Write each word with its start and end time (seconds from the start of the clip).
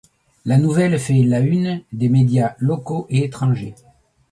La 0.45 0.57
nouvelle 0.57 0.97
fait 0.99 1.21
la 1.21 1.41
une 1.41 1.83
des 1.91 2.09
médias 2.09 2.55
locaux 2.59 3.05
et 3.11 3.23
étrangers. 3.23 3.75